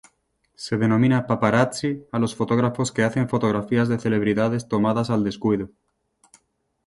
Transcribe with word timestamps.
Se 0.55 0.77
denomina 0.83 1.27
"paparazzi" 1.27 2.07
a 2.11 2.17
los 2.17 2.33
fotógrafos 2.35 2.91
que 2.91 3.03
hacen 3.03 3.29
fotografías 3.29 3.87
de 3.87 3.99
celebridades 3.99 4.67
tomadas 4.67 5.11
al 5.11 5.23
descuido. 5.23 5.69